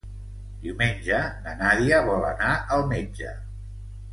[0.63, 3.39] Diumenge na Nàdia vol anar al metge.